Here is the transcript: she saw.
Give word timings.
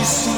she 0.00 0.06
saw. 0.06 0.29